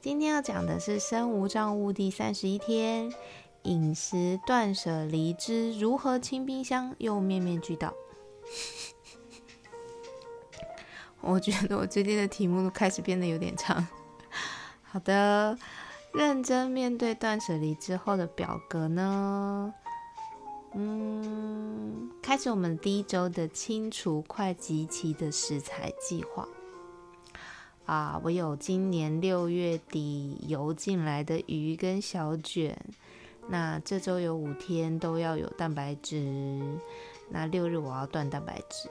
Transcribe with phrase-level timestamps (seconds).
[0.00, 3.12] 今天要讲的是身无障物第三十一天，
[3.64, 7.92] 饮食断舍离之如何清冰箱又面面俱到。
[11.20, 13.84] 我觉得我最近的题目都开始变得有点长。
[14.82, 15.58] 好的，
[16.14, 19.74] 认真面对断舍离之后的表格呢？
[20.74, 26.46] 嗯，开始我们第一周的清除快集齐的食材计划。
[27.88, 32.78] 啊，我有今年六月底游进来的鱼跟小卷，
[33.48, 36.60] 那这周有五天都要有蛋白质，
[37.30, 38.90] 那六日我要断蛋白质，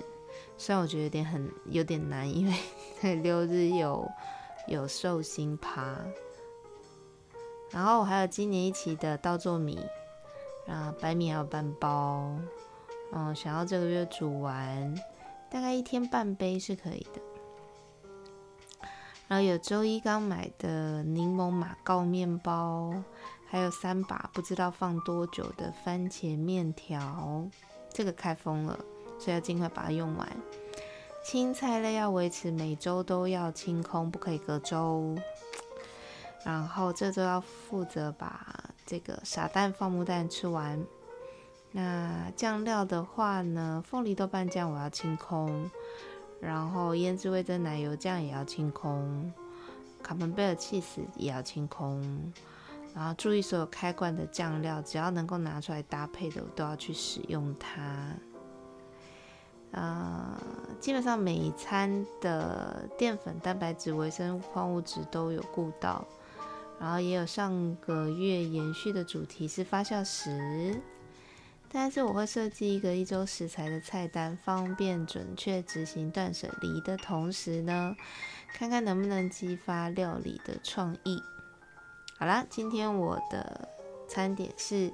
[0.57, 2.47] 虽然我觉得有点很有点难，因
[3.03, 4.09] 为 六日有
[4.67, 5.95] 有寿星趴，
[7.69, 9.79] 然后我还有今年一期的稻作米，
[10.65, 12.35] 啊白米还有半包，
[13.11, 14.99] 嗯，想要这个月煮完，
[15.51, 17.21] 大概一天半杯是可以的。
[19.27, 22.93] 然后有周一刚买的柠檬马告面包，
[23.49, 27.45] 还有三把不知道放多久的番茄面条，
[27.89, 28.79] 这个开封了，
[29.19, 30.27] 所以要尽快把它用完。
[31.25, 35.13] 青菜类要维持每周都要清空，不可以隔周。
[36.45, 40.81] 然后这周要负责把这个傻蛋放木蛋吃完。
[41.73, 45.69] 那酱料的话呢，凤梨豆瓣酱我要清空。
[46.39, 49.31] 然后腌制味增奶油酱也要清空，
[50.03, 52.31] 卡门贝尔 cheese 也要清空。
[52.95, 58.13] 然后注意所有开罐的酱料，只要能够拿出来搭配的，我都要去使用它。
[59.71, 60.35] 呃，
[60.79, 66.03] 基本上每一餐的淀粉、蛋白质、维生素、矿物质都有顾到。
[66.79, 70.79] 然后也有上个月延续的主题是发酵食。
[71.69, 77.95] 但是我会设计一个一周食材的菜单，方便准确执行断舍离的同时呢，
[78.53, 81.21] 看看能不能激发料理的创意。
[82.17, 83.67] 好啦，今天我的
[84.07, 84.91] 餐点是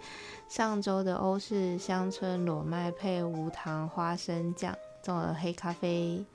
[0.50, 6.26] 上周的欧式乡村裸麦配无糖花生酱做的黑咖啡，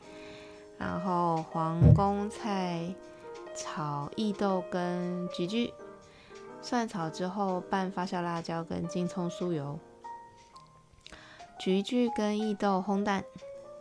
[0.78, 2.94] 然后黄宫菜
[3.56, 5.72] 炒意豆跟菊苣，
[6.62, 9.78] 蒜炒之后拌发酵辣椒跟金葱酥油。
[11.58, 13.24] 菊苣跟异豆烘蛋，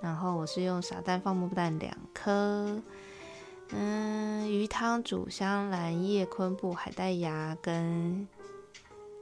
[0.02, 2.82] 然后我是用傻蛋放木蛋两颗，
[3.70, 8.28] 嗯，鱼汤煮香兰叶昆布海带芽跟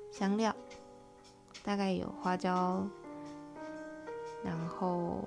[0.09, 0.55] 香料，
[1.63, 2.87] 大概有花椒，
[4.41, 5.21] 然后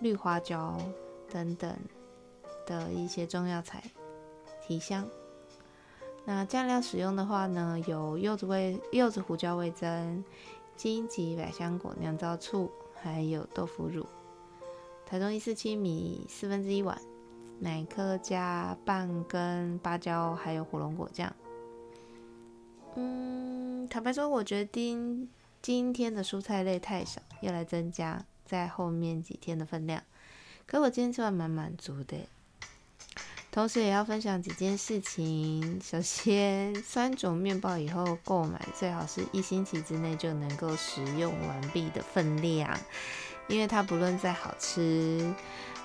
[0.00, 0.78] 绿花椒
[1.30, 1.74] 等等
[2.66, 3.82] 的一些中药材
[4.62, 5.08] 提香。
[6.26, 10.22] 那酱料使用的话呢，有柚子味、柚子胡椒味增。
[10.76, 14.06] 金桔百香果酿造醋，还有豆腐乳。
[15.06, 17.00] 台中一四七米四分之一碗，
[17.60, 21.34] 奶克加半根芭蕉，还有火龙果酱。
[22.94, 25.28] 嗯，坦白说，我决定
[25.62, 30.02] 今天的蔬菜类太少，要来增加在后面几天的分量。
[30.66, 32.16] 可我今天吃完蛮满足的。
[33.56, 35.80] 同时也要分享几件事情。
[35.82, 42.78] 首先，三种面包以后购买最好是一星期之内就能够食用完毕的分量，
[43.48, 45.34] 因为它不论再好吃，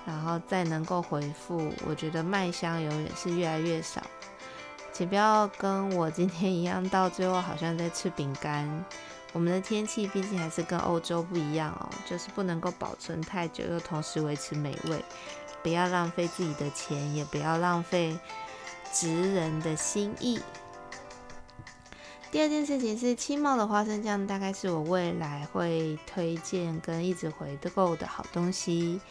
[0.06, 4.04] 然后再能够回复，我觉得麦香永远是越来越少。
[4.92, 8.84] 请不要跟我今天一样，到最后好像在吃饼干。
[9.32, 15.02] 我们的天气毕竟还是跟欧洲不一样哦，就是不能够保存太久，又同时维持美味。
[15.64, 18.18] 不要浪费自己的钱，也不要浪费
[18.92, 20.40] 职人的心意。
[22.32, 29.02] 第二件事情是青茂的花生酱，大概是我未来会推荐跟一直回购的好东西。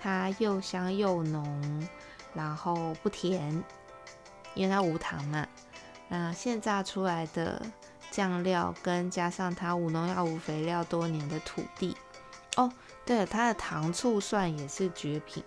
[0.00, 1.88] 它又香又浓，
[2.32, 3.62] 然后不甜，
[4.54, 5.46] 因为它无糖嘛。
[6.08, 7.60] 那现榨出来的
[8.10, 11.96] 酱料，跟加上它无农药无肥料多年的土地。
[12.56, 12.72] 哦，
[13.04, 15.42] 对了，它的糖醋蒜也是绝品。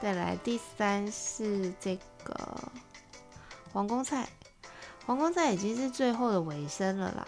[0.00, 1.94] 再来第三是这
[2.24, 2.58] 个
[3.72, 4.28] 皇宫菜，
[5.04, 7.26] 皇宫菜已经是最后的尾声了啦。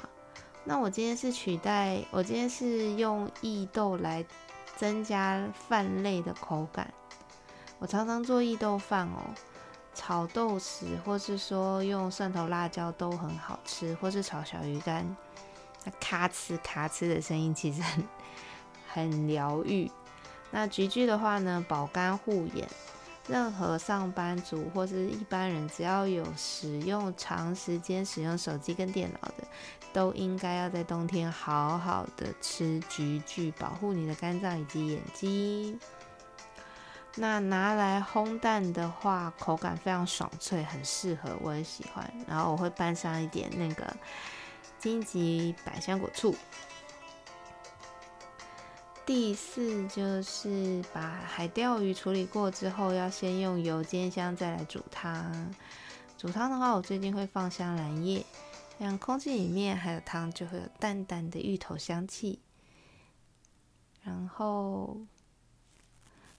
[0.65, 4.25] 那我今天是取代，我今天是用异豆来
[4.77, 6.93] 增加饭类的口感。
[7.79, 9.21] 我常常做异豆饭哦，
[9.95, 15.17] 炒豆豉，或是说用蒜头辣椒都很好吃，或是炒小鱼干，
[15.85, 18.05] 那咔哧咔哧的声音其实很
[18.89, 19.91] 很疗愈。
[20.53, 22.69] 那菊苣的话呢，保肝护眼。
[23.29, 29.45] 任何上班族或是一般人，只要有使用长时间使用手机跟电脑的，
[29.93, 35.79] 都应该要在冬天好好的吃菊苣，保护你的肝脏以及眼睛。
[37.15, 42.13] 那拿来烘蛋的话，口感非常爽脆，很适合，我很喜欢。
[42.27, 43.87] 然后我会拌上一点那个
[44.81, 46.35] 荆棘百香果醋。
[49.05, 55.55] 第四就是把海钓鱼处理过之后，要先用油煎香，再来煮汤。
[56.17, 58.25] 煮汤的话，我最近会放香兰叶，
[58.79, 62.39] 这样空气里面还有汤就会有淡淡的芋头香气。
[64.05, 65.01] 然后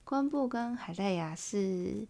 [0.04, 2.08] 昆布跟海带芽是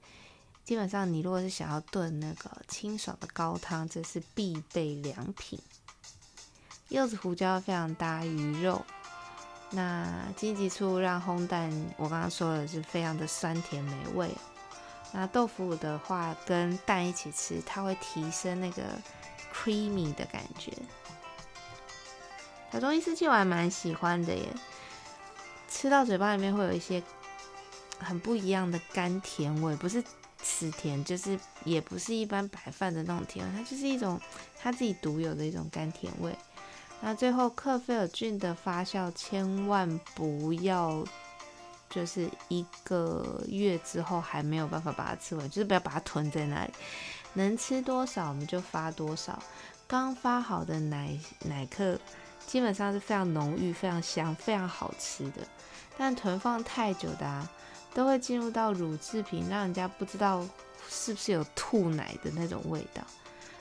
[0.64, 5.58] 基本上，你如果是想要炖那个清爽的高汤，这是必备良品。
[6.90, 8.84] 柚子胡椒非常搭鱼肉。
[9.70, 10.06] 那
[10.36, 14.30] 荆棘醋让烘蛋，我刚刚说的是非常的酸甜美味。
[15.12, 18.82] 那豆腐的话，跟蛋一起吃，它会提升那个
[19.52, 20.72] creamy 的感觉。
[22.72, 24.48] 小中医四气我还蛮喜欢的耶，
[25.68, 27.00] 吃到嘴巴里面会有一些
[28.00, 30.02] 很不一样的甘甜味，不是
[30.42, 34.20] 吃甜，就是也不是一般白饭的那种甜味，它就是一种
[34.58, 36.36] 它自己独有的一种甘甜味。
[37.06, 41.04] 那最后，克菲尔菌的发酵千万不要，
[41.90, 46.72] 就是一个月之后还没有办法把它吃完，就是不要把它囤在那里。
[47.34, 49.38] 能吃多少我们就发多少。
[49.86, 52.00] 刚发好的奶奶克
[52.46, 55.42] 基本上是非常浓郁、非常香、非常好吃的。
[55.98, 57.46] 但囤放太久的啊，
[57.92, 60.42] 都会进入到乳制品，让人家不知道
[60.88, 63.02] 是不是有吐奶的那种味道。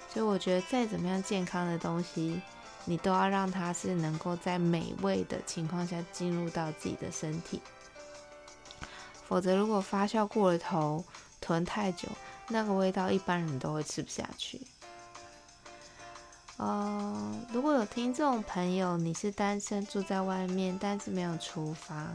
[0.07, 2.41] 所以我觉得再怎么样健康的东西。
[2.85, 7.61] 你都要让它是能够在美味的情况下进入到自己的身体，
[9.25, 11.03] 否则如果发酵过了头，
[11.39, 12.09] 囤太久，
[12.49, 14.61] 那个味道一般人都会吃不下去。
[16.57, 22.13] 呃，如果有听众朋友你是单身住在外面，但是没有厨房，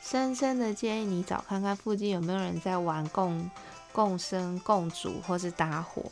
[0.00, 3.50] 深深的建议你找看看附近有没有人在玩共
[3.92, 6.04] 共生共煮或是搭伙。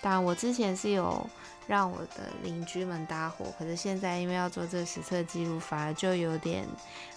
[0.00, 1.28] 但我之前是有。
[1.68, 6.66] 让我的邻居们搭伙，可是现在因为要做这个实测记录，反而就有点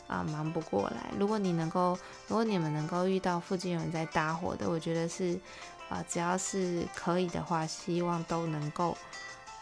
[0.07, 1.09] 啊忙不过来。
[1.17, 5.39] 如果你能够，如果你们能够遇到附近有人在搭伙的，我觉得是
[5.87, 8.97] 啊，只要是可以的话，希望都能够，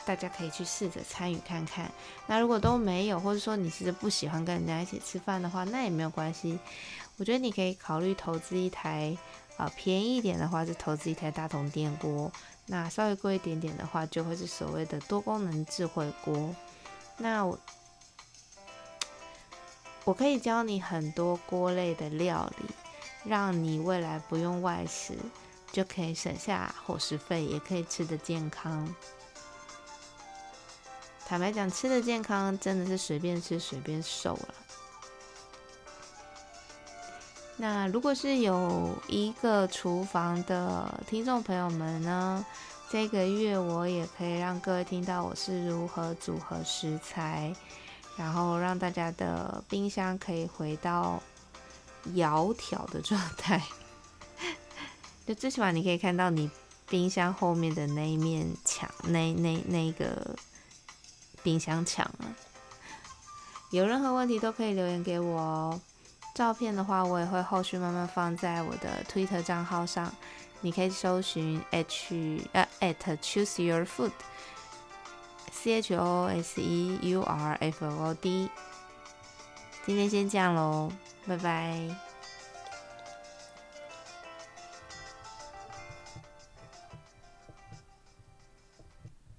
[0.06, 1.92] 大家可以去试着参与看看。
[2.26, 6.58] 那如果都没有，或者说你其实不喜欢跟人家一起吃饭的话，那也没有关系。
[7.18, 9.16] 我觉得你可以考虑投资一台
[9.56, 12.32] 啊，便宜一点的话是投资一台大同电锅。
[12.72, 16.56] 那稍微贵一点点的话，就会是所谓的多功能智慧锅。
[17.18, 17.60] 那我
[20.06, 22.66] 我可以教你很多锅类的料理，
[23.26, 25.18] 让你未来不用外食，
[25.72, 28.96] 就可以省下伙食费，也可以吃得健康。
[31.26, 34.54] 坦白讲，吃的健康真的是随便吃随便瘦了。
[37.62, 42.46] 那如果是有一个厨房的听众朋友们呢，
[42.90, 47.54] 这个月我也可以让各位听到我是如何组合食材，
[48.16, 51.22] 然后让大家的冰箱可以回到
[52.14, 53.62] 窈窕的状态。
[55.28, 56.50] 就最起码你可以看到你
[56.88, 60.34] 冰箱后面的那一面墙，那那那个
[61.44, 62.32] 冰箱墙啊。
[63.72, 65.82] 有任何问题都可以留言给我哦。
[66.40, 70.10] 照片的话，我也会后续慢慢放在我的 Twitter 账号上，
[70.62, 78.14] 你可以搜寻 h 呃 at choose your food，c h o s e u r f o o
[78.14, 78.50] d。
[79.86, 80.90] 今天先这样喽，
[81.28, 82.09] 拜拜。